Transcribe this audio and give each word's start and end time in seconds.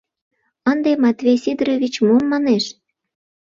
Ынде 0.71 0.91
Матвей 1.03 1.37
Сидорович 1.43 1.95
мом 2.07 2.23
манеш? 2.31 2.65